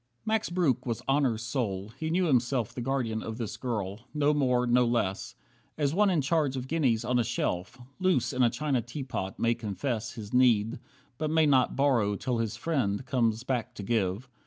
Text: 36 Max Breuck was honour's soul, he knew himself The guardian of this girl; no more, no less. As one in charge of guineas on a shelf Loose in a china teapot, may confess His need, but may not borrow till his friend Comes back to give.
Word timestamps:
36 0.25 0.25
Max 0.25 0.49
Breuck 0.49 0.85
was 0.87 1.03
honour's 1.07 1.43
soul, 1.43 1.89
he 1.95 2.09
knew 2.09 2.25
himself 2.25 2.73
The 2.73 2.81
guardian 2.81 3.21
of 3.21 3.37
this 3.37 3.55
girl; 3.55 4.07
no 4.15 4.33
more, 4.33 4.65
no 4.65 4.83
less. 4.83 5.35
As 5.77 5.93
one 5.93 6.09
in 6.09 6.21
charge 6.21 6.55
of 6.57 6.67
guineas 6.67 7.05
on 7.05 7.19
a 7.19 7.23
shelf 7.23 7.77
Loose 7.99 8.33
in 8.33 8.41
a 8.41 8.49
china 8.49 8.81
teapot, 8.81 9.37
may 9.37 9.53
confess 9.53 10.13
His 10.13 10.33
need, 10.33 10.79
but 11.19 11.29
may 11.29 11.45
not 11.45 11.75
borrow 11.75 12.15
till 12.15 12.39
his 12.39 12.57
friend 12.57 13.05
Comes 13.05 13.43
back 13.43 13.75
to 13.75 13.83
give. 13.83 14.27